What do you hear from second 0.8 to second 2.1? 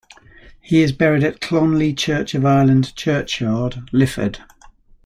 is buried at Clonleigh